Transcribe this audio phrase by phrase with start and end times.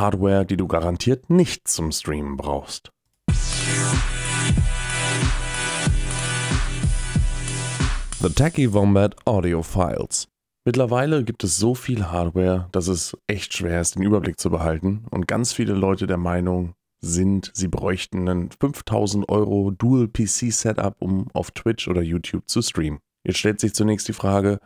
[0.00, 2.90] Hardware, die du garantiert nicht zum Streamen brauchst.
[8.22, 10.26] The Tacky Wombat Audio Files.
[10.64, 15.04] Mittlerweile gibt es so viel Hardware, dass es echt schwer ist, den Überblick zu behalten
[15.10, 20.96] und ganz viele Leute der Meinung sind, sie bräuchten einen 5000 Euro Dual PC Setup,
[20.98, 23.00] um auf Twitch oder YouTube zu streamen.
[23.24, 24.60] Jetzt stellt sich zunächst die Frage,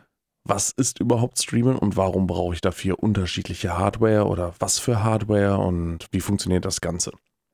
[0.45, 5.57] was ist überhaupt Streamen und warum brauche ich dafür unterschiedliche Hardware oder was für Hardware
[5.57, 7.11] und wie funktioniert das Ganze?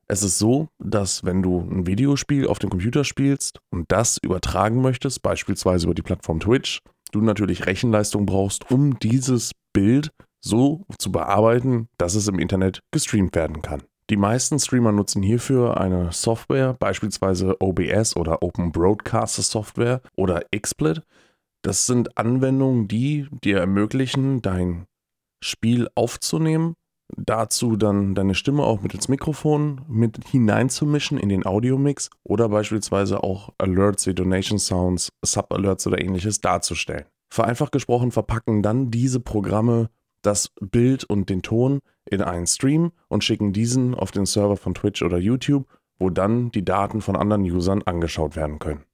[0.08, 4.82] Es ist so, dass wenn du ein Videospiel auf dem Computer spielst und das übertragen
[4.82, 6.80] möchtest, beispielsweise über die Plattform Twitch,
[7.12, 13.34] du natürlich Rechenleistung brauchst, um dieses Bild so zu bearbeiten, dass es im Internet gestreamt
[13.34, 13.84] werden kann.
[14.10, 21.02] Die meisten Streamer nutzen hierfür eine Software, beispielsweise OBS oder Open Broadcaster Software oder XSplit.
[21.62, 24.86] Das sind Anwendungen, die dir ermöglichen, dein
[25.42, 26.74] Spiel aufzunehmen,
[27.16, 33.50] dazu dann deine Stimme auch mittels Mikrofon mit hineinzumischen in den Audiomix oder beispielsweise auch
[33.58, 37.04] Alerts wie Donation Sounds, Sub-Alerts oder ähnliches darzustellen.
[37.32, 39.88] Vereinfacht gesprochen verpacken dann diese Programme
[40.22, 44.74] das Bild und den Ton in einen Stream und schicken diesen auf den Server von
[44.74, 45.66] Twitch oder YouTube,
[45.98, 48.84] wo dann die Daten von anderen Usern angeschaut werden können.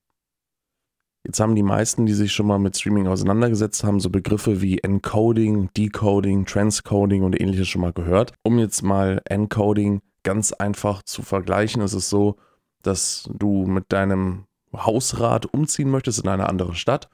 [1.28, 4.78] Jetzt haben die meisten, die sich schon mal mit Streaming auseinandergesetzt haben, so Begriffe wie
[4.78, 8.32] Encoding, Decoding, Transcoding und ähnliches schon mal gehört.
[8.44, 12.36] Um jetzt mal Encoding ganz einfach zu vergleichen, ist es so,
[12.82, 17.10] dass du mit deinem Hausrat umziehen möchtest in eine andere Stadt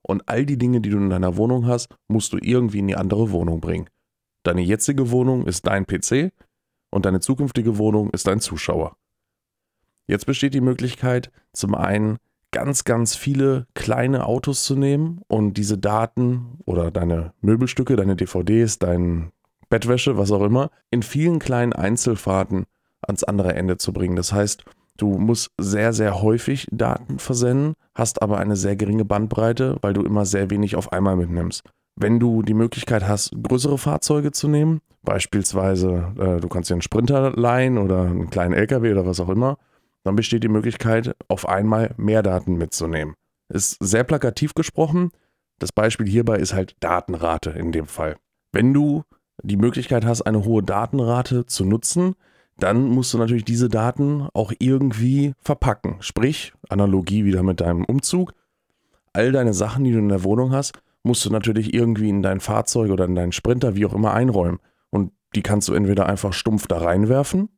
[0.00, 2.96] und all die Dinge, die du in deiner Wohnung hast, musst du irgendwie in die
[2.96, 3.90] andere Wohnung bringen.
[4.44, 6.32] Deine jetzige Wohnung ist dein PC
[6.90, 8.96] und deine zukünftige Wohnung ist dein Zuschauer.
[10.06, 12.16] Jetzt besteht die Möglichkeit, zum einen
[12.50, 18.78] ganz, ganz viele kleine Autos zu nehmen und diese Daten oder deine Möbelstücke, deine DVDs,
[18.78, 19.32] dein
[19.68, 22.64] Bettwäsche, was auch immer, in vielen kleinen Einzelfahrten
[23.02, 24.16] ans andere Ende zu bringen.
[24.16, 24.64] Das heißt,
[24.96, 30.02] du musst sehr, sehr häufig Daten versenden, hast aber eine sehr geringe Bandbreite, weil du
[30.02, 31.62] immer sehr wenig auf einmal mitnimmst.
[31.96, 36.82] Wenn du die Möglichkeit hast, größere Fahrzeuge zu nehmen, beispielsweise äh, du kannst dir einen
[36.82, 39.58] Sprinter leihen oder einen kleinen LKW oder was auch immer,
[40.04, 43.14] dann besteht die Möglichkeit, auf einmal mehr Daten mitzunehmen.
[43.48, 45.10] Ist sehr plakativ gesprochen.
[45.58, 48.16] Das Beispiel hierbei ist halt Datenrate in dem Fall.
[48.52, 49.04] Wenn du
[49.42, 52.14] die Möglichkeit hast, eine hohe Datenrate zu nutzen,
[52.58, 55.96] dann musst du natürlich diese Daten auch irgendwie verpacken.
[56.00, 58.32] Sprich, Analogie wieder mit deinem Umzug.
[59.12, 60.72] All deine Sachen, die du in der Wohnung hast,
[61.04, 64.58] musst du natürlich irgendwie in dein Fahrzeug oder in deinen Sprinter, wie auch immer, einräumen.
[64.90, 67.48] Und die kannst du entweder einfach stumpf da reinwerfen,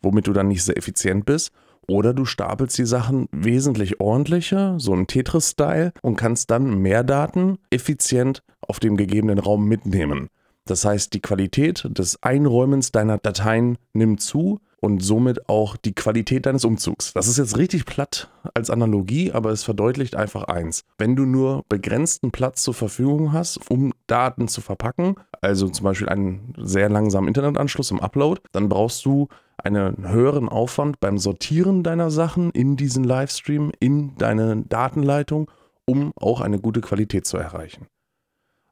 [0.00, 1.52] womit du dann nicht sehr effizient bist,
[1.88, 7.58] oder du stapelst die Sachen wesentlich ordentlicher, so im Tetris-Style, und kannst dann mehr Daten
[7.70, 10.28] effizient auf dem gegebenen Raum mitnehmen.
[10.66, 16.46] Das heißt, die Qualität des Einräumens deiner Dateien nimmt zu und somit auch die Qualität
[16.46, 17.12] deines Umzugs.
[17.12, 20.84] Das ist jetzt richtig platt als Analogie, aber es verdeutlicht einfach eins.
[20.98, 26.08] Wenn du nur begrenzten Platz zur Verfügung hast, um Daten zu verpacken, also zum Beispiel
[26.08, 32.10] einen sehr langsamen Internetanschluss im Upload, dann brauchst du einen höheren Aufwand beim Sortieren deiner
[32.10, 35.50] Sachen in diesen Livestream, in deine Datenleitung,
[35.84, 37.88] um auch eine gute Qualität zu erreichen.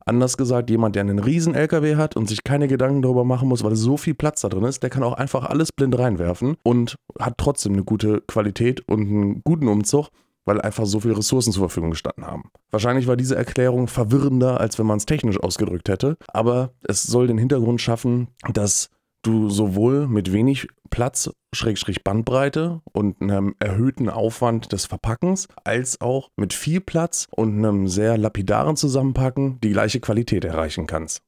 [0.09, 3.65] Anders gesagt, jemand, der einen riesen LKW hat und sich keine Gedanken darüber machen muss,
[3.65, 6.95] weil so viel Platz da drin ist, der kann auch einfach alles blind reinwerfen und
[7.19, 10.11] hat trotzdem eine gute Qualität und einen guten Umzug,
[10.45, 12.51] weil einfach so viele Ressourcen zur Verfügung gestanden haben.
[12.71, 17.27] Wahrscheinlich war diese Erklärung verwirrender, als wenn man es technisch ausgedrückt hätte, aber es soll
[17.27, 18.91] den Hintergrund schaffen, dass
[19.27, 26.31] du sowohl mit wenig Platz, Schrägstrich Bandbreite und einem erhöhten Aufwand des Verpackens, als auch
[26.37, 31.23] mit viel Platz und einem sehr lapidaren Zusammenpacken die gleiche Qualität erreichen kannst.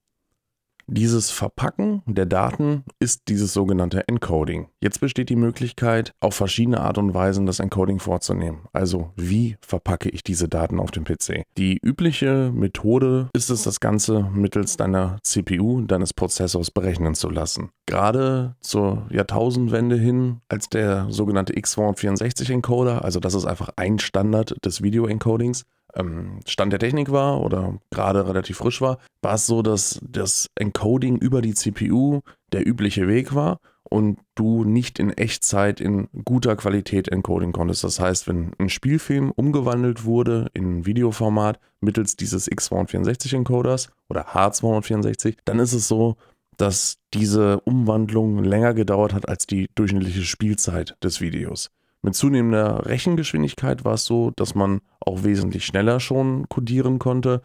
[0.90, 4.68] Dieses Verpacken der Daten ist dieses sogenannte Encoding.
[4.80, 8.60] Jetzt besteht die Möglichkeit, auf verschiedene Art und Weisen das Encoding vorzunehmen.
[8.72, 11.42] Also wie verpacke ich diese Daten auf dem PC?
[11.58, 17.68] Die übliche Methode ist es, das Ganze mittels deiner CPU, deines Prozessors berechnen zu lassen.
[17.84, 24.56] Gerade zur Jahrtausendwende hin, als der sogenannte X264 Encoder, also das ist einfach ein Standard
[24.64, 29.62] des Video-Encodings, ähm, Stand der Technik war oder gerade relativ frisch war, war es so,
[29.62, 32.20] dass das Encoding über die CPU
[32.52, 37.84] der übliche Weg war und du nicht in Echtzeit in guter Qualität encoden konntest.
[37.84, 45.58] Das heißt, wenn ein Spielfilm umgewandelt wurde in Videoformat mittels dieses X264-Encoders oder H264, dann
[45.58, 46.16] ist es so,
[46.58, 51.70] dass diese Umwandlung länger gedauert hat als die durchschnittliche Spielzeit des Videos.
[52.02, 57.42] Mit zunehmender Rechengeschwindigkeit war es so, dass man auch wesentlich schneller schon codieren konnte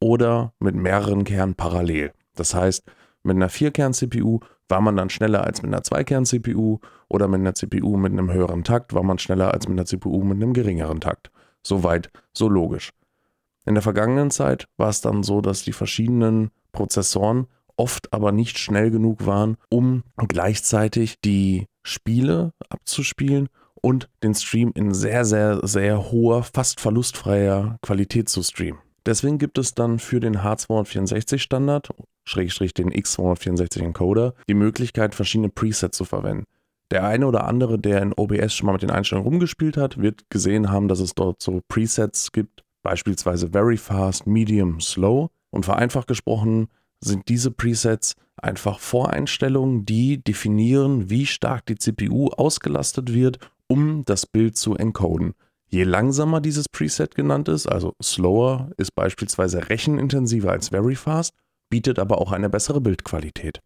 [0.00, 2.12] oder mit mehreren Kernen parallel.
[2.34, 2.84] Das heißt,
[3.22, 6.78] mit einer 4-Kern-CPU War man dann schneller als mit einer Zweikern-CPU
[7.08, 10.24] oder mit einer CPU mit einem höheren Takt, war man schneller als mit einer CPU
[10.24, 11.30] mit einem geringeren Takt.
[11.62, 12.90] Soweit, so logisch.
[13.66, 18.58] In der vergangenen Zeit war es dann so, dass die verschiedenen Prozessoren oft aber nicht
[18.58, 23.50] schnell genug waren, um gleichzeitig die Spiele abzuspielen
[23.82, 28.80] und den Stream in sehr, sehr, sehr hoher, fast verlustfreier Qualität zu streamen.
[29.04, 31.90] Deswegen gibt es dann für den H264 Standard,
[32.24, 36.44] Schrägstrich den X264 Encoder, die Möglichkeit, verschiedene Presets zu verwenden.
[36.92, 40.30] Der eine oder andere, der in OBS schon mal mit den Einstellungen rumgespielt hat, wird
[40.30, 45.28] gesehen haben, dass es dort so Presets gibt, beispielsweise Very Fast, Medium, Slow.
[45.50, 46.68] Und vereinfacht gesprochen
[47.00, 53.38] sind diese Presets einfach Voreinstellungen, die definieren, wie stark die CPU ausgelastet wird,
[53.72, 55.32] um das Bild zu encoden.
[55.66, 61.34] Je langsamer dieses Preset genannt ist, also slower, ist beispielsweise rechenintensiver als very fast,
[61.70, 63.62] bietet aber auch eine bessere Bildqualität.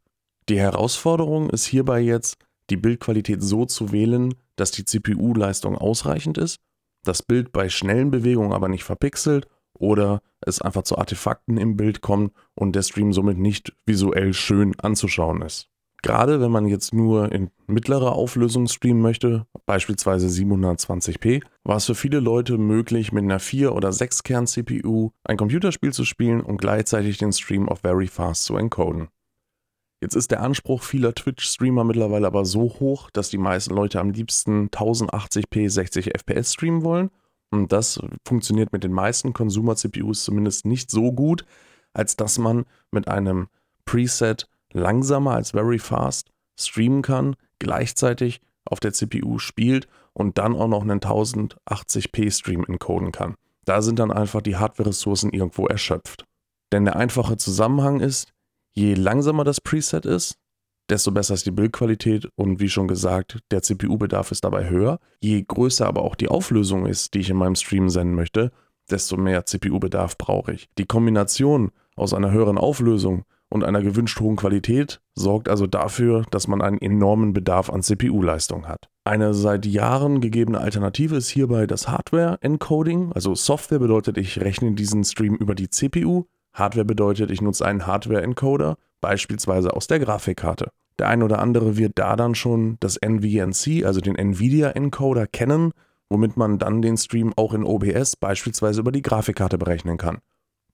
[0.49, 2.37] Die Herausforderung ist hierbei jetzt,
[2.70, 6.61] die Bildqualität so zu wählen, dass die CPU-Leistung ausreichend ist,
[7.02, 12.00] das Bild bei schnellen Bewegungen aber nicht verpixelt oder es einfach zu Artefakten im Bild
[12.00, 15.69] kommt und der Stream somit nicht visuell schön anzuschauen ist.
[16.06, 21.97] Gerade wenn man jetzt nur in mittlerer Auflösung streamen möchte, beispielsweise 720p, war es für
[21.97, 27.32] viele Leute möglich, mit einer 4- oder 6-Kern-CPU ein Computerspiel zu spielen und gleichzeitig den
[27.32, 29.08] Stream auf Very Fast zu encoden.
[30.00, 34.11] Jetzt ist der Anspruch vieler Twitch-Streamer mittlerweile aber so hoch, dass die meisten Leute am
[34.11, 37.11] liebsten 1080p 60 FPS streamen wollen
[37.50, 41.44] und das funktioniert mit den meisten Consumer-CPUs zumindest nicht so gut,
[41.94, 43.49] als dass man mit einem
[43.85, 50.69] Preset langsamer als Very Fast streamen kann, gleichzeitig auf der CPU spielt und dann auch
[50.69, 53.34] noch einen 1080p Stream encoden kann.
[53.64, 56.25] Da sind dann einfach die Hardware-Ressourcen irgendwo erschöpft.
[56.73, 58.32] Denn der einfache Zusammenhang ist,
[58.73, 60.37] je langsamer das Preset ist,
[60.88, 65.00] desto besser ist die Bildqualität und wie schon gesagt, der CPU-Bedarf ist dabei höher.
[65.20, 68.52] Je größer aber auch die Auflösung ist, die ich in meinem Stream senden möchte,
[68.88, 70.69] desto mehr CPU-Bedarf brauche ich.
[70.78, 76.49] Die Kombination aus einer höheren Auflösung und einer gewünscht hohen Qualität sorgt also dafür, dass
[76.49, 78.89] man einen enormen Bedarf an CPU-Leistung hat.
[79.05, 83.13] Eine seit Jahren gegebene Alternative ist hierbei das Hardware-Encoding.
[83.13, 86.25] Also Software bedeutet, ich rechne diesen Stream über die CPU.
[86.53, 90.71] Hardware bedeutet, ich nutze einen Hardware-Encoder beispielsweise aus der Grafikkarte.
[90.99, 95.73] Der ein oder andere wird da dann schon das NVNC, also den Nvidia Encoder, kennen,
[96.09, 100.19] womit man dann den Stream auch in OBS beispielsweise über die Grafikkarte berechnen kann.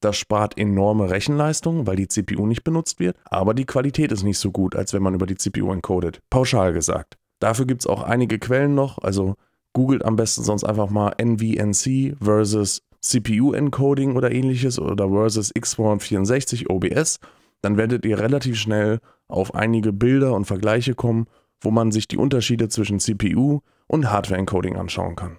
[0.03, 4.39] Das spart enorme Rechenleistung, weil die CPU nicht benutzt wird, aber die Qualität ist nicht
[4.39, 6.21] so gut, als wenn man über die CPU encodet.
[6.29, 7.17] Pauschal gesagt.
[7.39, 9.37] Dafür gibt es auch einige Quellen noch, also
[9.73, 16.69] googelt am besten sonst einfach mal NVNC versus CPU Encoding oder ähnliches oder versus X264
[16.69, 17.19] OBS
[17.63, 21.27] dann werdet ihr relativ schnell auf einige Bilder und Vergleiche kommen,
[21.61, 25.39] wo man sich die Unterschiede zwischen CPU und Hardware-Encoding anschauen kann.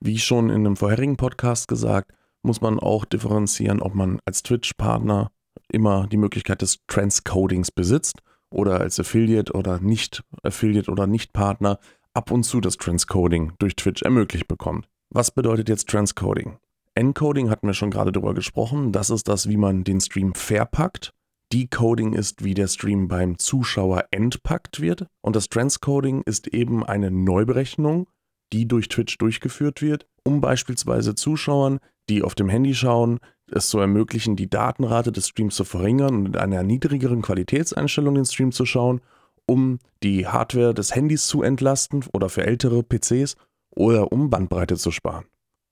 [0.00, 2.12] Wie schon in einem vorherigen Podcast gesagt,
[2.42, 5.30] muss man auch differenzieren, ob man als Twitch-Partner
[5.70, 11.78] immer die Möglichkeit des Transcodings besitzt oder als Affiliate oder nicht Affiliate oder nicht Partner
[12.14, 14.88] ab und zu das Transcoding durch Twitch ermöglicht bekommt.
[15.10, 16.58] Was bedeutet jetzt Transcoding?
[16.94, 18.92] Encoding hatten wir schon gerade darüber gesprochen.
[18.92, 21.12] Das ist das, wie man den Stream verpackt
[21.52, 25.06] Decoding ist, wie der Stream beim Zuschauer entpackt wird.
[25.20, 28.06] Und das Transcoding ist eben eine Neuberechnung,
[28.52, 31.78] die durch Twitch durchgeführt wird, um beispielsweise Zuschauern,
[32.08, 36.26] die auf dem Handy schauen, es zu ermöglichen, die Datenrate des Streams zu verringern und
[36.26, 39.00] in einer niedrigeren Qualitätseinstellung den Stream zu schauen,
[39.46, 43.36] um die Hardware des Handys zu entlasten oder für ältere PCs
[43.70, 45.24] oder um Bandbreite zu sparen.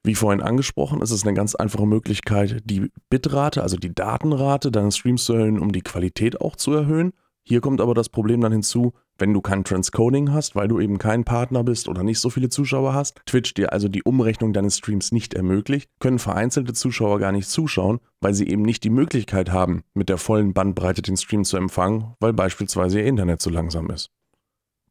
[0.05, 4.97] Wie vorhin angesprochen, ist es eine ganz einfache Möglichkeit, die Bitrate, also die Datenrate deines
[4.97, 7.13] Streams zu erhöhen, um die Qualität auch zu erhöhen.
[7.45, 10.99] Hier kommt aber das Problem dann hinzu, wenn du kein Transcoding hast, weil du eben
[10.99, 14.79] kein Partner bist oder nicht so viele Zuschauer hast, Twitch dir also die Umrechnung deines
[14.79, 19.51] Streams nicht ermöglicht, können vereinzelte Zuschauer gar nicht zuschauen, weil sie eben nicht die Möglichkeit
[19.51, 23.91] haben, mit der vollen Bandbreite den Stream zu empfangen, weil beispielsweise ihr Internet zu langsam
[23.91, 24.11] ist.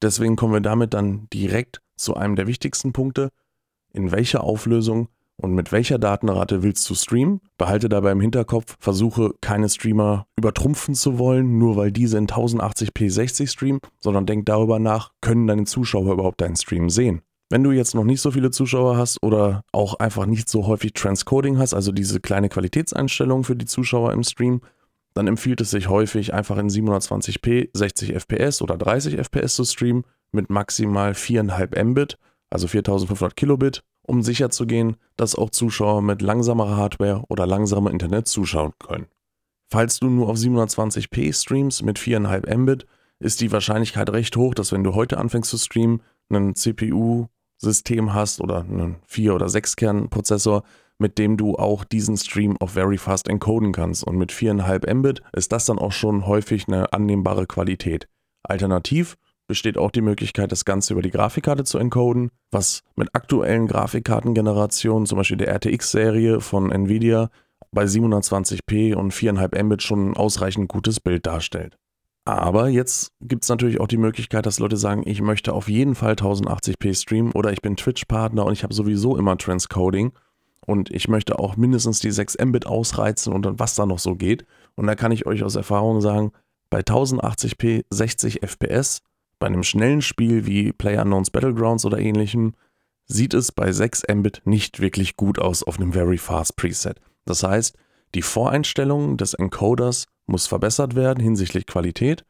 [0.01, 3.29] Deswegen kommen wir damit dann direkt zu einem der wichtigsten Punkte,
[3.93, 7.41] in welcher Auflösung und mit welcher Datenrate willst du streamen.
[7.57, 13.09] Behalte dabei im Hinterkopf, versuche keine Streamer übertrumpfen zu wollen, nur weil diese in 1080p
[13.09, 17.21] 60 streamen, sondern denk darüber nach, können deine Zuschauer überhaupt deinen Stream sehen.
[17.49, 20.93] Wenn du jetzt noch nicht so viele Zuschauer hast oder auch einfach nicht so häufig
[20.93, 24.61] Transcoding hast, also diese kleine Qualitätseinstellung für die Zuschauer im Stream,
[25.13, 30.03] dann empfiehlt es sich häufig einfach in 720p 60 fps oder 30 fps zu streamen
[30.31, 32.17] mit maximal 4,5 Mbit
[32.49, 38.73] also 4500 Kilobit, um sicherzugehen, dass auch Zuschauer mit langsamerer Hardware oder langsamer Internet zuschauen
[38.79, 39.07] können.
[39.69, 42.85] Falls du nur auf 720p streamst mit 4,5 Mbit,
[43.19, 48.41] ist die Wahrscheinlichkeit recht hoch, dass wenn du heute anfängst zu streamen, ein CPU-System hast
[48.41, 50.63] oder einen 4- oder 6-Kern-Prozessor,
[50.99, 54.03] mit dem du auch diesen Stream auf very fast encoden kannst.
[54.03, 58.07] Und mit 4,5 Mbit ist das dann auch schon häufig eine annehmbare Qualität.
[58.43, 63.67] Alternativ besteht auch die Möglichkeit, das Ganze über die Grafikkarte zu encoden, was mit aktuellen
[63.67, 67.29] Grafikkartengenerationen, zum Beispiel der RTX-Serie von Nvidia,
[67.71, 71.77] bei 720p und 4,5 Mbit schon ein ausreichend gutes Bild darstellt.
[72.25, 75.95] Aber jetzt gibt es natürlich auch die Möglichkeit, dass Leute sagen, ich möchte auf jeden
[75.95, 80.11] Fall 1080p streamen oder ich bin Twitch-Partner und ich habe sowieso immer Transcoding
[80.65, 84.45] und ich möchte auch mindestens die 6 Mbit ausreizen und was da noch so geht.
[84.75, 86.33] Und da kann ich euch aus Erfahrung sagen,
[86.69, 89.01] bei 1080p 60 FPS,
[89.39, 92.53] bei einem schnellen Spiel wie PlayerUnknown's Battlegrounds oder ähnlichem,
[93.05, 96.99] sieht es bei 6 Mbit nicht wirklich gut aus auf einem Very Fast Preset.
[97.25, 97.77] Das heißt,
[98.15, 102.25] die Voreinstellung des Encoders muss verbessert werden hinsichtlich Qualität,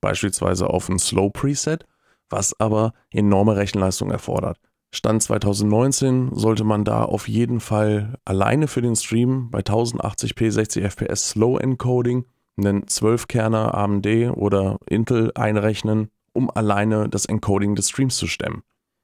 [0.00, 1.86] beispielsweise auf ein Slow Preset,
[2.30, 4.58] was aber enorme Rechenleistung erfordert.
[4.94, 10.84] Stand 2019 sollte man da auf jeden Fall alleine für den Stream bei 1080p 60
[10.84, 12.26] fps Slow Encoding
[12.58, 18.62] einen 12-Kerner AMD oder Intel einrechnen, um alleine das Encoding des Streams zu stemmen.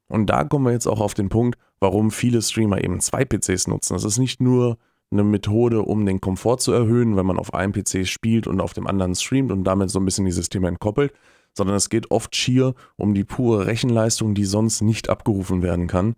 [0.09, 3.67] Und da kommen wir jetzt auch auf den Punkt, warum viele Streamer eben zwei PCs
[3.67, 3.95] nutzen.
[3.95, 4.79] Das ist nicht nur
[5.11, 8.73] eine Methode, um den Komfort zu erhöhen, wenn man auf einem PC spielt und auf
[8.73, 11.13] dem anderen streamt und damit so ein bisschen die Systeme entkoppelt,
[11.57, 16.15] sondern es geht oft schier um die pure Rechenleistung, die sonst nicht abgerufen werden kann.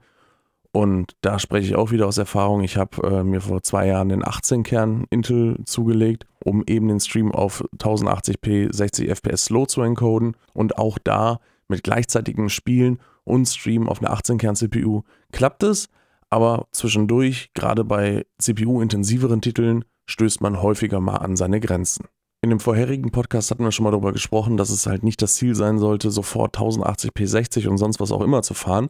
[0.73, 2.63] Und da spreche ich auch wieder aus Erfahrung.
[2.63, 7.33] Ich habe äh, mir vor zwei Jahren den 18-Kern Intel zugelegt, um eben den Stream
[7.33, 10.37] auf 1080p 60 FPS Slow zu encoden.
[10.53, 15.89] Und auch da mit gleichzeitigen Spielen und Stream auf einer 18-Kern CPU klappt es.
[16.29, 22.07] Aber zwischendurch, gerade bei CPU-intensiveren Titeln, stößt man häufiger mal an seine Grenzen.
[22.43, 25.35] In dem vorherigen Podcast hatten wir schon mal darüber gesprochen, dass es halt nicht das
[25.35, 28.89] Ziel sein sollte, sofort 1080p 60 und sonst was auch immer zu fahren.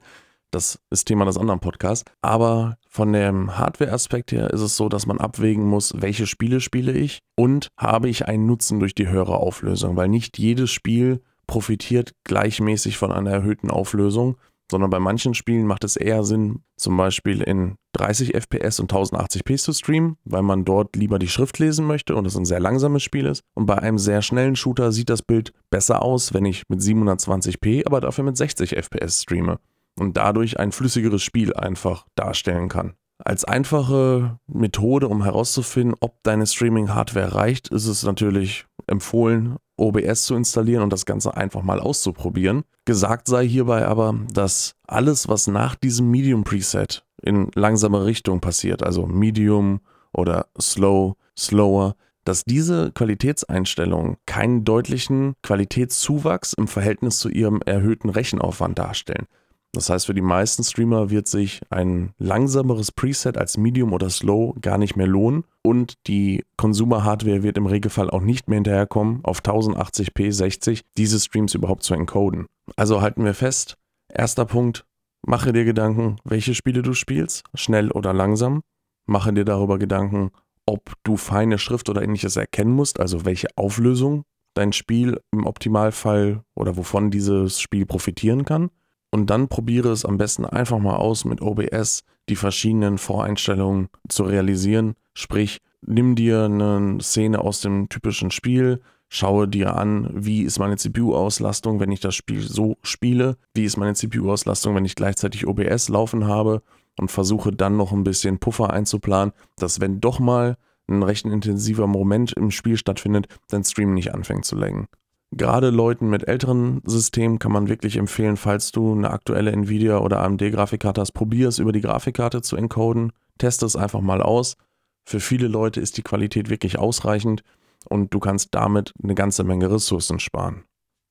[0.50, 2.11] Das ist Thema des anderen Podcasts.
[2.23, 6.92] Aber von dem Hardware-Aspekt her ist es so, dass man abwägen muss, welche Spiele spiele
[6.92, 12.12] ich und habe ich einen Nutzen durch die höhere Auflösung, weil nicht jedes Spiel profitiert
[12.25, 14.37] gleichmäßig von einer erhöhten Auflösung
[14.71, 19.59] sondern bei manchen Spielen macht es eher Sinn, zum Beispiel in 30 FPS und 1080p
[19.59, 23.02] zu streamen, weil man dort lieber die Schrift lesen möchte und es ein sehr langsames
[23.02, 23.42] Spiel ist.
[23.54, 27.85] Und bei einem sehr schnellen Shooter sieht das Bild besser aus, wenn ich mit 720p,
[27.85, 29.59] aber dafür mit 60 FPS streame
[29.99, 32.95] und dadurch ein flüssigeres Spiel einfach darstellen kann.
[33.23, 40.35] Als einfache Methode, um herauszufinden, ob deine Streaming-Hardware reicht, ist es natürlich empfohlen, OBS zu
[40.35, 42.65] installieren und das Ganze einfach mal auszuprobieren.
[42.87, 48.83] Gesagt sei hierbei aber, dass alles, was nach diesem Medium Preset in langsamer Richtung passiert,
[48.83, 49.81] also Medium
[50.13, 58.79] oder Slow, Slower, dass diese Qualitätseinstellungen keinen deutlichen Qualitätszuwachs im Verhältnis zu ihrem erhöhten Rechenaufwand
[58.79, 59.27] darstellen.
[59.73, 64.55] Das heißt, für die meisten Streamer wird sich ein langsameres Preset als Medium oder Slow
[64.61, 69.41] gar nicht mehr lohnen und die Consumer-Hardware wird im Regelfall auch nicht mehr hinterherkommen, auf
[69.41, 72.47] 1080p 60 diese Streams überhaupt zu encoden.
[72.75, 73.77] Also halten wir fest,
[74.09, 74.85] erster Punkt,
[75.25, 78.62] mache dir Gedanken, welche Spiele du spielst, schnell oder langsam.
[79.07, 80.31] Mache dir darüber Gedanken,
[80.67, 84.25] ob du feine Schrift oder ähnliches erkennen musst, also welche Auflösung
[84.55, 88.71] dein Spiel im Optimalfall oder wovon dieses Spiel profitieren kann.
[89.11, 94.23] Und dann probiere es am besten einfach mal aus, mit OBS die verschiedenen Voreinstellungen zu
[94.23, 94.95] realisieren.
[95.14, 100.76] Sprich, nimm dir eine Szene aus dem typischen Spiel, schaue dir an, wie ist meine
[100.76, 105.88] CPU-Auslastung, wenn ich das Spiel so spiele, wie ist meine CPU-Auslastung, wenn ich gleichzeitig OBS
[105.88, 106.62] laufen habe
[106.99, 110.57] und versuche dann noch ein bisschen Puffer einzuplanen, dass wenn doch mal
[110.88, 114.87] ein recht intensiver Moment im Spiel stattfindet, dein Stream nicht anfängt zu lenken.
[115.33, 120.21] Gerade Leuten mit älteren Systemen kann man wirklich empfehlen, falls du eine aktuelle Nvidia oder
[120.23, 124.57] AMD-Grafikkarte hast, probier es über die Grafikkarte zu encoden, teste es einfach mal aus.
[125.05, 127.43] Für viele Leute ist die Qualität wirklich ausreichend
[127.89, 130.65] und du kannst damit eine ganze Menge Ressourcen sparen.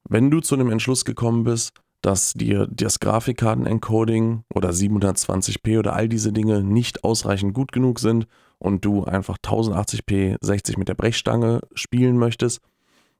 [0.07, 1.71] Wenn du zu dem Entschluss gekommen bist,
[2.01, 8.27] dass dir das Grafikkarten-Encoding oder 720p oder all diese Dinge nicht ausreichend gut genug sind
[8.57, 12.61] und du einfach 1080p 60 mit der Brechstange spielen möchtest,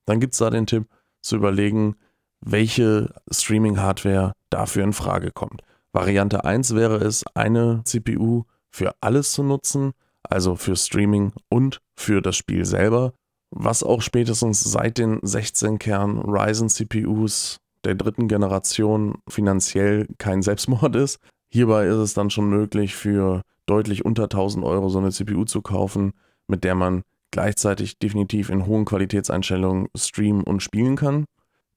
[0.10, 0.88] dann gibt es da den Tipp
[1.22, 1.96] zu überlegen,
[2.42, 5.62] welche Streaming-Hardware dafür in Frage kommt.
[5.92, 12.22] Variante 1 wäre es, eine CPU für alles zu nutzen, also für Streaming und für
[12.22, 13.14] das Spiel selber,
[13.52, 20.96] was auch spätestens seit den 16 Kern Ryzen CPUs der dritten Generation finanziell kein Selbstmord
[20.96, 21.20] ist.
[21.52, 25.62] Hierbei ist es dann schon möglich, für deutlich unter 1000 Euro so eine CPU zu
[25.62, 26.14] kaufen,
[26.48, 31.26] mit der man gleichzeitig definitiv in hohen Qualitätseinstellungen streamen und spielen kann.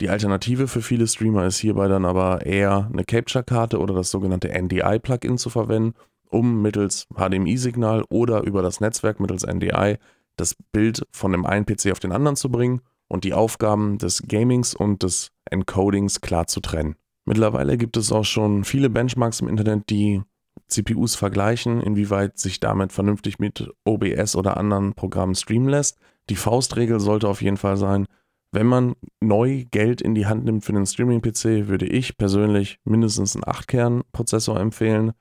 [0.01, 4.49] Die Alternative für viele Streamer ist hierbei dann aber eher eine Capture-Karte oder das sogenannte
[4.49, 5.95] NDI-Plugin zu verwenden,
[6.29, 9.99] um mittels HDMI-Signal oder über das Netzwerk mittels NDI
[10.37, 14.23] das Bild von dem einen PC auf den anderen zu bringen und die Aufgaben des
[14.23, 16.97] Gamings und des Encodings klar zu trennen.
[17.25, 20.23] Mittlerweile gibt es auch schon viele Benchmarks im Internet, die
[20.69, 25.99] CPUs vergleichen, inwieweit sich damit vernünftig mit OBS oder anderen Programmen streamen lässt.
[26.31, 28.07] Die Faustregel sollte auf jeden Fall sein,
[28.53, 33.35] wenn man neu Geld in die Hand nimmt für einen Streaming-PC, würde ich persönlich mindestens
[33.35, 35.13] einen 8-Kern-Prozessor empfehlen.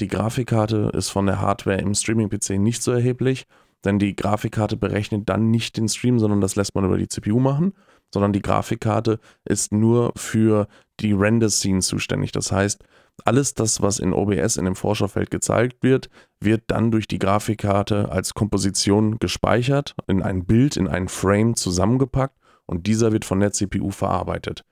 [0.00, 3.46] Die Grafikkarte ist von der Hardware im Streaming-PC nicht so erheblich,
[3.84, 7.38] denn die Grafikkarte berechnet dann nicht den Stream, sondern das lässt man über die CPU
[7.38, 7.72] machen,
[8.12, 10.66] sondern die Grafikkarte ist nur für
[10.98, 12.32] die Render-Scene zuständig.
[12.32, 12.82] Das heißt,
[13.24, 16.08] alles das, was in OBS in dem Vorschaufeld gezeigt wird,
[16.40, 22.36] wird dann durch die Grafikkarte als Komposition gespeichert, in ein Bild, in einen Frame zusammengepackt
[22.66, 24.64] und dieser wird von der CPU verarbeitet.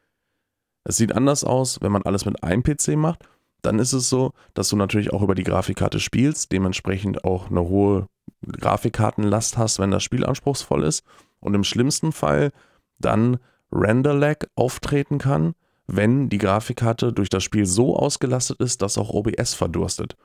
[0.84, 3.26] Es sieht anders aus, wenn man alles mit einem PC macht.
[3.62, 7.62] Dann ist es so, dass du natürlich auch über die Grafikkarte spielst, dementsprechend auch eine
[7.62, 8.06] hohe
[8.46, 11.02] Grafikkartenlast hast, wenn das Spiel anspruchsvoll ist.
[11.40, 12.52] Und im schlimmsten Fall
[12.98, 13.38] dann
[13.72, 15.54] Render-Lag auftreten kann,
[15.86, 20.16] wenn die Grafikkarte durch das Spiel so ausgelastet ist, dass auch OBS verdurstet.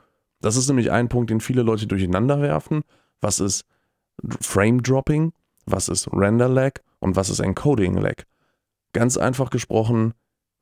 [0.41, 2.83] Das ist nämlich ein Punkt, den viele Leute durcheinander werfen.
[3.21, 3.65] Was ist
[4.41, 5.33] Frame Dropping?
[5.65, 6.79] Was ist Render Lag?
[6.99, 8.23] Und was ist Encoding Lag?
[8.93, 10.13] Ganz einfach gesprochen,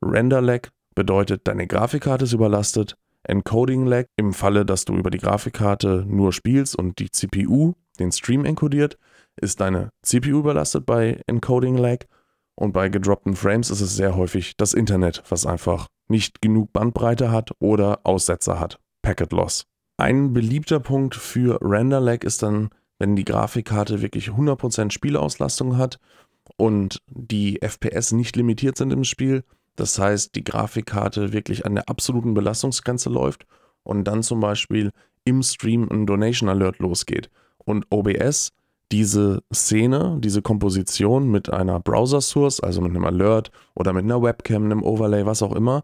[0.02, 2.96] Render Lag bedeutet, deine Grafikkarte ist überlastet.
[3.22, 8.12] Encoding Lag im Falle, dass du über die Grafikkarte nur spielst und die CPU den
[8.12, 8.98] Stream encodiert,
[9.36, 12.04] ist deine CPU überlastet bei Encoding Lag
[12.58, 17.30] und bei gedroppten Frames ist es sehr häufig das Internet, was einfach nicht genug Bandbreite
[17.30, 18.80] hat oder Aussetzer hat.
[19.00, 19.64] Packet Loss.
[19.96, 26.00] Ein beliebter Punkt für Render Lag ist dann, wenn die Grafikkarte wirklich 100% Spielauslastung hat
[26.56, 29.44] und die FPS nicht limitiert sind im Spiel.
[29.76, 33.46] Das heißt, die Grafikkarte wirklich an der absoluten Belastungsgrenze läuft
[33.84, 34.90] und dann zum Beispiel
[35.24, 37.30] im Stream ein Donation Alert losgeht.
[37.58, 38.50] Und OBS
[38.90, 44.64] diese Szene, diese Komposition mit einer Browser-Source, also mit einem Alert oder mit einer Webcam,
[44.64, 45.82] einem Overlay, was auch immer,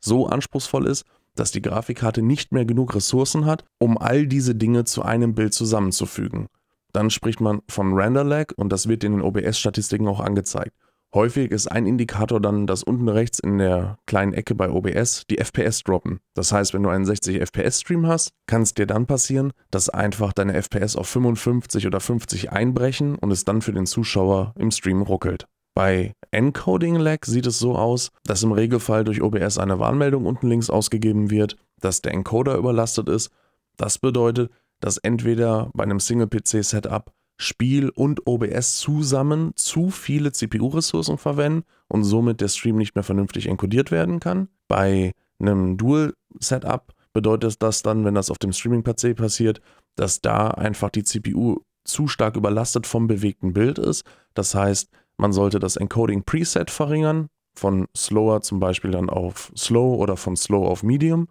[0.00, 4.84] so anspruchsvoll ist, dass die Grafikkarte nicht mehr genug Ressourcen hat, um all diese Dinge
[4.84, 6.46] zu einem Bild zusammenzufügen.
[6.92, 10.72] Dann spricht man von Render Lag und das wird in den OBS-Statistiken auch angezeigt.
[11.14, 15.38] Häufig ist ein Indikator dann, dass unten rechts in der kleinen Ecke bei OBS die
[15.38, 16.20] FPS droppen.
[16.34, 19.88] Das heißt, wenn du einen 60 FPS Stream hast, kann es dir dann passieren, dass
[19.88, 24.70] einfach deine FPS auf 55 oder 50 einbrechen und es dann für den Zuschauer im
[24.70, 25.46] Stream ruckelt.
[25.74, 30.48] Bei Encoding Lag sieht es so aus, dass im Regelfall durch OBS eine Warnmeldung unten
[30.48, 33.30] links ausgegeben wird, dass der Encoder überlastet ist.
[33.76, 41.64] Das bedeutet, dass entweder bei einem Single-PC-Setup Spiel und OBS zusammen zu viele CPU-Ressourcen verwenden
[41.88, 44.48] und somit der Stream nicht mehr vernünftig encodiert werden kann.
[44.68, 49.60] Bei einem Dual-Setup bedeutet das dann, wenn das auf dem Streaming-PC passiert,
[49.96, 54.04] dass da einfach die CPU zu stark überlastet vom bewegten Bild ist.
[54.34, 59.96] Das heißt, man sollte das Encoding Preset verringern, von Slower zum Beispiel dann auf Slow
[59.96, 61.28] oder von Slow auf Medium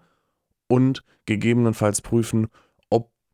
[0.68, 2.48] und gegebenenfalls prüfen,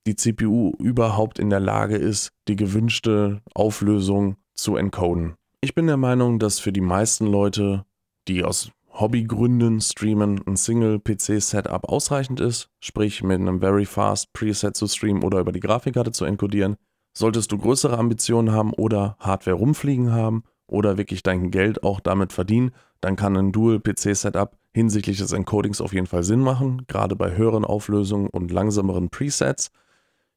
[0.07, 5.35] die CPU überhaupt in der Lage ist, die gewünschte Auflösung zu encoden.
[5.61, 7.85] Ich bin der Meinung, dass für die meisten Leute,
[8.27, 14.87] die aus Hobbygründen streamen, ein Single-PC-Setup ausreichend ist, sprich mit einem Very Fast Preset zu
[14.87, 16.75] streamen oder über die Grafikkarte zu encodieren.
[17.13, 22.33] Solltest du größere Ambitionen haben oder Hardware rumfliegen haben oder wirklich dein Geld auch damit
[22.33, 27.35] verdienen, dann kann ein Dual-PC-Setup hinsichtlich des Encodings auf jeden Fall Sinn machen, gerade bei
[27.35, 29.71] höheren Auflösungen und langsameren Presets.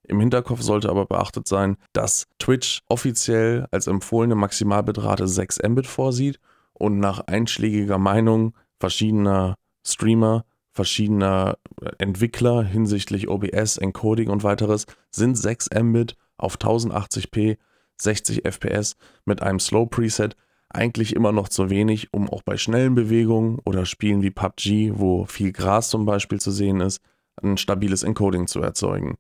[0.07, 6.41] Im Hinterkopf sollte aber beachtet sein, dass Twitch offiziell als empfohlene Maximalbitrate 6 Mbit vorsieht
[6.75, 15.37] und nach einschlägiger Meinung verschiedener Streamer, verschiedener äh, Entwickler hinsichtlich OBS, Encoding und weiteres sind
[15.37, 17.57] 6 Mbit auf 1080p
[17.97, 20.37] 60 FPS mit einem Slow Preset
[20.69, 25.25] eigentlich immer noch zu wenig, um auch bei schnellen Bewegungen oder Spielen wie PUBG, wo
[25.25, 27.01] viel Gras zum Beispiel zu sehen ist,
[27.41, 29.17] ein stabiles Encoding zu erzeugen.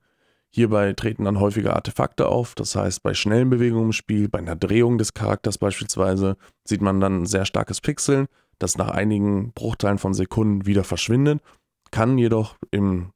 [0.55, 4.55] Hierbei treten dann häufige Artefakte auf, das heißt bei schnellen Bewegungen im Spiel, bei einer
[4.55, 8.29] Drehung des Charakters beispielsweise, sieht man dann sehr starkes Pixeln,
[8.61, 11.43] das nach einigen Bruchteilen von Sekunden wieder verschwindet,
[11.91, 13.11] kann jedoch im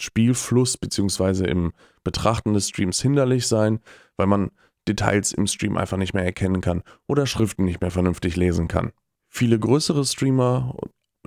[0.00, 1.48] Spielfluss bzw.
[1.48, 1.70] im
[2.02, 3.78] Betrachten des Streams hinderlich sein,
[4.16, 4.50] weil man
[4.88, 8.90] Details im Stream einfach nicht mehr erkennen kann oder Schriften nicht mehr vernünftig lesen kann.
[9.28, 10.74] Viele größere Streamer,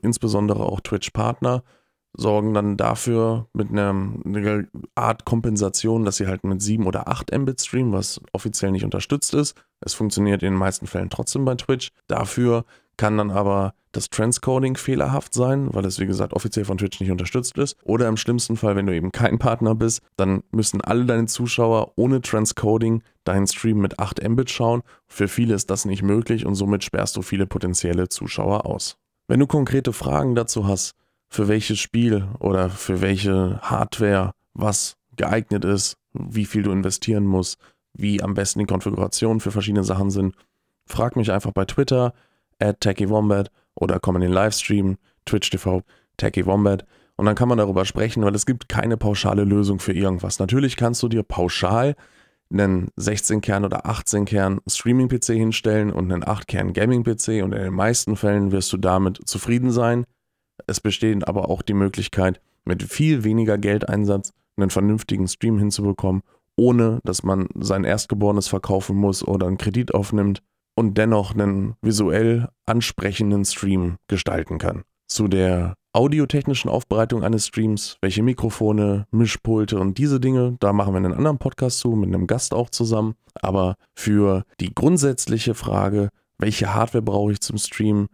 [0.02, 1.64] insbesondere auch Twitch-Partner,
[2.16, 3.90] sorgen dann dafür mit einer,
[4.26, 4.64] einer,
[4.96, 9.34] Art Kompensation, dass sie halt mit 7 oder 8 Mbit streamen, was offiziell nicht unterstützt
[9.34, 9.56] ist.
[9.80, 11.90] Es funktioniert in den meisten Fällen trotzdem bei Twitch.
[12.08, 12.66] Dafür
[12.98, 17.12] kann dann aber das Transcoding fehlerhaft sein, weil es wie gesagt offiziell von Twitch nicht
[17.12, 17.78] unterstützt ist.
[17.84, 21.94] Oder im schlimmsten Fall, wenn du eben kein Partner bist, dann müssen alle deine Zuschauer
[21.96, 24.82] ohne Transcoding deinen Stream mit 8 Mbit schauen.
[25.08, 28.98] Für viele ist das nicht möglich und somit sperrst du viele potenzielle Zuschauer aus.
[29.28, 30.96] Wenn du konkrete Fragen dazu hast,
[31.34, 37.58] für welches Spiel oder für welche Hardware was geeignet ist, wie viel du investieren musst,
[37.94, 40.36] wie am besten die Konfigurationen für verschiedene Sachen sind,
[40.86, 42.14] frag mich einfach bei Twitter,
[42.60, 45.82] at TechieWombat oder komm in den Livestream, Twitch TV,
[47.16, 50.38] und dann kann man darüber sprechen, weil es gibt keine pauschale Lösung für irgendwas.
[50.38, 51.96] Natürlich kannst du dir pauschal
[52.52, 58.52] einen 16-Kern oder 18-Kern Streaming-PC hinstellen und einen 8-Kern Gaming-PC und in den meisten Fällen
[58.52, 60.06] wirst du damit zufrieden sein.
[60.68, 66.22] Es besteht aber auch die Möglichkeit, mit viel weniger Geldeinsatz einen vernünftigen Stream hinzubekommen,
[66.56, 70.42] ohne dass man sein Erstgeborenes verkaufen muss oder einen Kredit aufnimmt
[70.76, 74.84] und dennoch einen visuell ansprechenden Stream gestalten kann.
[75.08, 80.98] Zu der audiotechnischen Aufbereitung eines Streams, welche Mikrofone, Mischpulte und diese Dinge, da machen wir
[80.98, 83.16] einen anderen Podcast zu, mit einem Gast auch zusammen.
[83.36, 88.08] Aber für die grundsätzliche Frage, welche Hardware brauche ich zum Stream,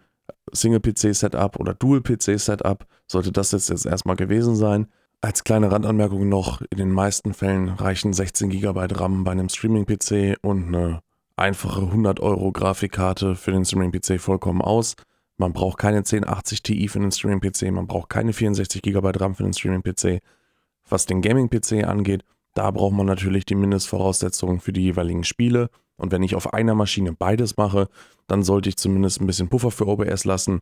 [0.51, 4.87] Single-PC-Setup oder Dual-PC-Setup, sollte das jetzt, jetzt erstmal gewesen sein.
[5.21, 10.37] Als kleine Randanmerkung noch, in den meisten Fällen reichen 16 GB RAM bei einem Streaming-PC
[10.41, 11.01] und eine
[11.35, 14.95] einfache 100 Euro Grafikkarte für den Streaming-PC vollkommen aus.
[15.37, 19.43] Man braucht keine 1080 Ti für den Streaming-PC, man braucht keine 64 GB RAM für
[19.43, 20.21] den Streaming-PC.
[20.87, 25.69] Was den Gaming-PC angeht, da braucht man natürlich die Mindestvoraussetzungen für die jeweiligen Spiele.
[25.99, 27.89] Und wenn ich auf einer Maschine beides mache,
[28.27, 30.61] dann sollte ich zumindest ein bisschen Puffer für OBS lassen.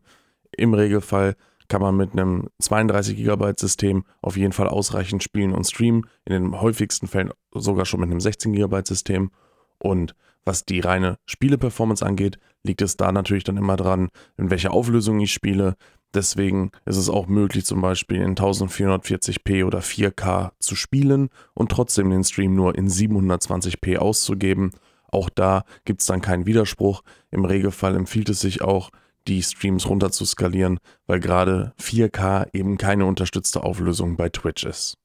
[0.56, 1.36] Im Regelfall
[1.68, 6.06] kann man mit einem 32 GB System auf jeden Fall ausreichend spielen und streamen.
[6.24, 9.30] In den häufigsten Fällen sogar schon mit einem 16 GB System.
[9.78, 14.72] Und was die reine Spieleperformance angeht, liegt es da natürlich dann immer dran, in welcher
[14.72, 15.76] Auflösung ich spiele.
[16.14, 22.08] Deswegen ist es auch möglich, zum Beispiel in 1440p oder 4K zu spielen und trotzdem
[22.08, 24.70] den Stream nur in 720p auszugeben.
[25.08, 27.02] Auch da gibt es dann keinen Widerspruch.
[27.30, 28.90] Im Regelfall empfiehlt es sich auch,
[29.26, 34.96] die Streams runter zu skalieren, weil gerade 4K eben keine unterstützte Auflösung bei Twitch ist.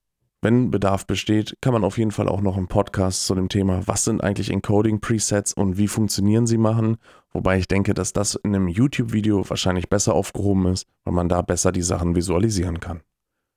[0.41, 3.87] Wenn Bedarf besteht, kann man auf jeden Fall auch noch einen Podcast zu dem Thema,
[3.87, 6.97] was sind eigentlich Encoding-Presets und wie funktionieren sie machen.
[7.31, 11.41] Wobei ich denke, dass das in einem YouTube-Video wahrscheinlich besser aufgehoben ist, weil man da
[11.41, 13.03] besser die Sachen visualisieren kann.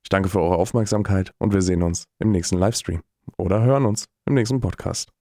[0.05, 3.03] Ich danke für eure Aufmerksamkeit und wir sehen uns im nächsten Livestream
[3.37, 5.16] oder hören uns im nächsten Podcast.